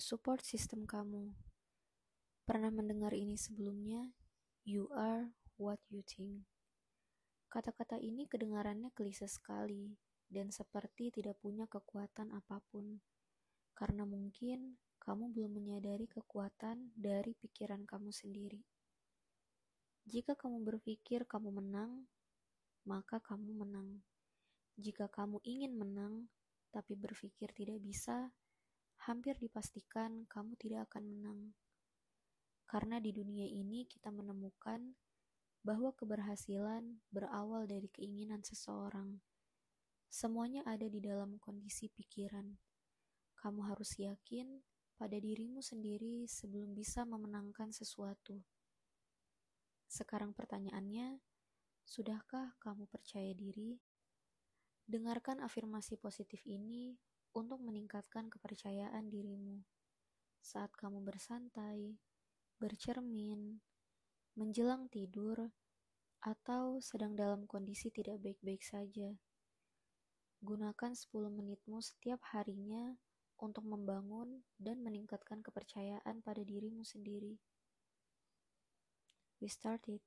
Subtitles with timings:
[0.00, 1.36] support system kamu.
[2.48, 4.16] Pernah mendengar ini sebelumnya?
[4.64, 6.48] You are what you think.
[7.52, 9.92] Kata-kata ini kedengarannya klise sekali
[10.32, 13.04] dan seperti tidak punya kekuatan apa pun.
[13.76, 18.64] Karena mungkin kamu belum menyadari kekuatan dari pikiran kamu sendiri.
[20.08, 22.08] Jika kamu berpikir kamu menang,
[22.88, 24.00] maka kamu menang.
[24.80, 26.32] Jika kamu ingin menang,
[26.72, 28.32] tapi berpikir tidak bisa,
[29.08, 31.40] hampir dipastikan kamu tidak akan menang.
[32.68, 34.94] Karena di dunia ini kita menemukan
[35.64, 39.20] bahwa keberhasilan berawal dari keinginan seseorang.
[40.10, 42.46] Semuanya ada di dalam kondisi pikiran.
[43.40, 44.60] Kamu harus yakin
[45.00, 48.36] pada dirimu sendiri sebelum bisa memenangkan sesuatu.
[49.88, 51.18] Sekarang pertanyaannya,
[51.88, 53.80] sudahkah kamu percaya diri?
[54.84, 56.98] Dengarkan afirmasi positif ini
[57.36, 59.62] untuk meningkatkan kepercayaan dirimu
[60.40, 62.00] saat kamu bersantai,
[62.56, 63.60] bercermin,
[64.34, 65.52] menjelang tidur,
[66.20, 69.16] atau sedang dalam kondisi tidak baik-baik saja.
[70.40, 72.96] Gunakan 10 menitmu setiap harinya
[73.40, 77.40] untuk membangun dan meningkatkan kepercayaan pada dirimu sendiri.
[79.40, 80.04] We started.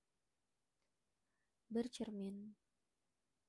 [1.70, 2.54] Bercermin.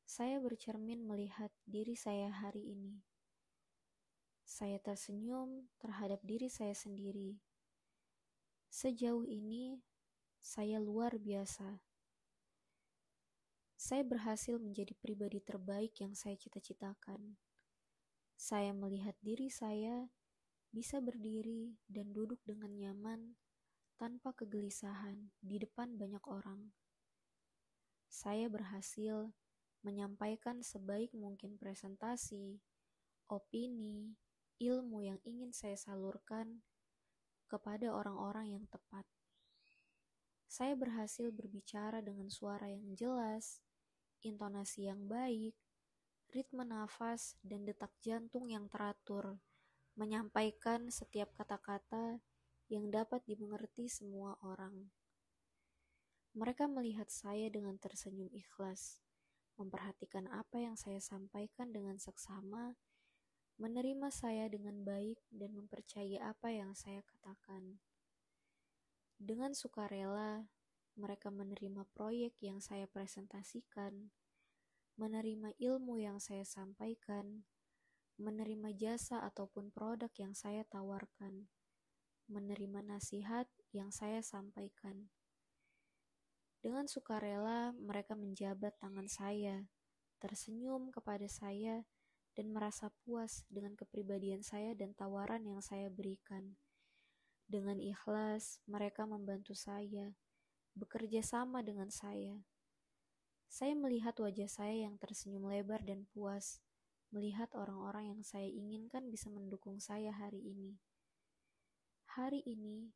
[0.05, 3.14] Saya bercermin melihat diri saya hari ini.
[4.55, 7.43] Saya tersenyum terhadap diri saya sendiri.
[8.71, 9.83] Sejauh ini,
[10.39, 11.83] saya luar biasa.
[13.75, 17.35] Saya berhasil menjadi pribadi terbaik yang saya cita-citakan.
[18.39, 20.07] Saya melihat diri saya
[20.71, 23.35] bisa berdiri dan duduk dengan nyaman
[23.99, 26.71] tanpa kegelisahan di depan banyak orang.
[28.07, 29.35] Saya berhasil
[29.83, 32.63] menyampaikan sebaik mungkin presentasi,
[33.27, 34.15] opini,
[34.63, 36.63] ilmu yang ingin saya salurkan
[37.51, 39.07] kepada orang-orang yang tepat.
[40.47, 43.59] Saya berhasil berbicara dengan suara yang jelas,
[44.23, 45.55] intonasi yang baik,
[46.31, 49.43] ritme nafas, dan detak jantung yang teratur,
[49.99, 52.23] menyampaikan setiap kata-kata
[52.71, 54.91] yang dapat dimengerti semua orang.
[56.35, 58.99] Mereka melihat saya dengan tersenyum ikhlas,
[59.55, 62.75] memperhatikan apa yang saya sampaikan dengan seksama,
[63.55, 67.79] menerima saya dengan baik dan mempercayai apa yang saya katakan.
[69.15, 70.51] Dengan sukarela,
[70.99, 74.11] mereka menerima proyek yang saya presentasikan,
[74.99, 77.47] menerima ilmu yang saya sampaikan,
[78.19, 81.47] menerima jasa ataupun produk yang saya tawarkan,
[82.31, 85.11] menerima nasihat yang saya sampaikan.
[86.63, 89.69] Dengan sukarela, mereka menjabat tangan saya,
[90.23, 91.85] tersenyum kepada saya,
[92.35, 96.59] dan merasa puas dengan kepribadian saya dan tawaran yang saya berikan.
[97.47, 100.19] Dengan ikhlas, mereka membantu saya,
[100.75, 102.43] bekerja sama dengan saya.
[103.47, 106.59] Saya melihat wajah saya yang tersenyum lebar dan puas,
[107.15, 110.75] melihat orang-orang yang saya inginkan bisa mendukung saya hari ini.
[112.19, 112.91] Hari ini,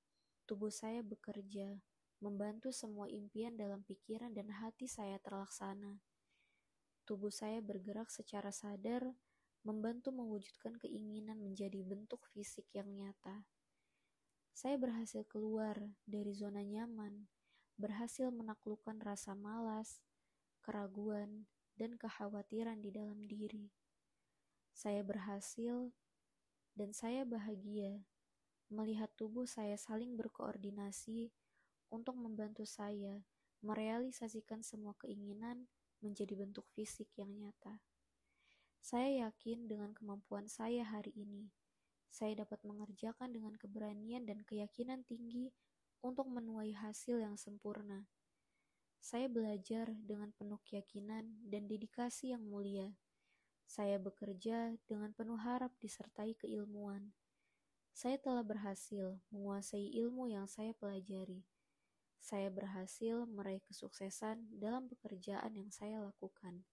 [0.50, 1.78] tubuh saya bekerja,
[2.18, 6.02] membantu semua impian dalam pikiran dan hati saya terlaksana.
[7.06, 9.14] Tubuh saya bergerak secara sadar
[9.68, 13.44] membantu mewujudkan keinginan menjadi bentuk fisik yang nyata.
[14.56, 15.76] Saya berhasil keluar
[16.08, 17.28] dari zona nyaman,
[17.76, 20.00] berhasil menaklukkan rasa malas,
[20.64, 21.44] keraguan,
[21.76, 23.68] dan kekhawatiran di dalam diri.
[24.72, 25.92] Saya berhasil,
[26.72, 28.08] dan saya bahagia
[28.72, 31.28] melihat tubuh saya saling berkoordinasi
[31.92, 33.20] untuk membantu saya
[33.60, 35.68] merealisasikan semua keinginan
[36.00, 37.84] menjadi bentuk fisik yang nyata.
[38.78, 41.50] Saya yakin dengan kemampuan saya hari ini,
[42.08, 45.52] saya dapat mengerjakan dengan keberanian dan keyakinan tinggi
[46.00, 48.08] untuk menuai hasil yang sempurna.
[48.98, 52.98] Saya belajar dengan penuh keyakinan dan dedikasi yang mulia.
[53.68, 57.14] Saya bekerja dengan penuh harap disertai keilmuan.
[57.94, 61.44] Saya telah berhasil menguasai ilmu yang saya pelajari.
[62.18, 66.66] Saya berhasil meraih kesuksesan dalam pekerjaan yang saya lakukan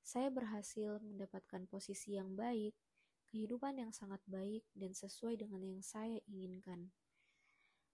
[0.00, 2.74] saya berhasil mendapatkan posisi yang baik,
[3.30, 6.90] kehidupan yang sangat baik, dan sesuai dengan yang saya inginkan.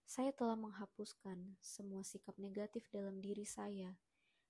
[0.07, 3.99] Saya telah menghapuskan semua sikap negatif dalam diri saya,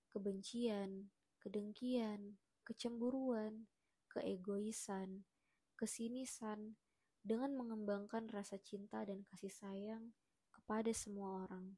[0.08, 1.10] kebencian,
[1.42, 3.66] kedengkian, kecemburuan,
[4.06, 5.26] keegoisan,
[5.74, 6.78] kesinisan,
[7.26, 10.14] dengan mengembangkan rasa cinta dan kasih sayang
[10.54, 11.76] kepada semua orang.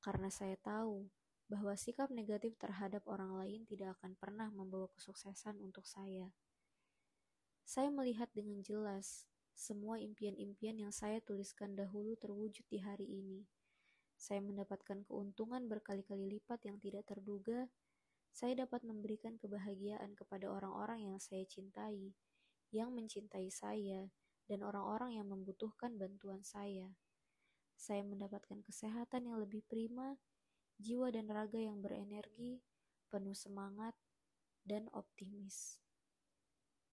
[0.00, 1.10] Karena saya tahu
[1.46, 6.34] bahwa sikap negatif terhadap orang lain tidak akan pernah membawa kesuksesan untuk saya.
[7.62, 9.26] Saya melihat dengan jelas
[9.56, 13.46] semua impian-impian yang saya tuliskan dahulu terwujud di hari ini.
[14.16, 17.68] Saya mendapatkan keuntungan berkali-kali lipat yang tidak terduga.
[18.32, 22.12] Saya dapat memberikan kebahagiaan kepada orang-orang yang saya cintai,
[22.68, 24.12] yang mencintai saya,
[24.44, 26.92] dan orang-orang yang membutuhkan bantuan saya.
[27.76, 30.20] Saya mendapatkan kesehatan yang lebih prima,
[30.76, 32.60] jiwa dan raga yang berenergi,
[33.08, 33.96] penuh semangat,
[34.66, 35.85] dan optimis.